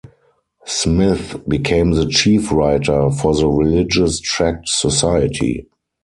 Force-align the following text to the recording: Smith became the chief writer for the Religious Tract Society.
Smith 0.65 1.39
became 1.47 1.91
the 1.91 2.07
chief 2.07 2.51
writer 2.51 3.11
for 3.11 3.35
the 3.35 3.47
Religious 3.47 4.19
Tract 4.19 4.67
Society. 4.67 5.67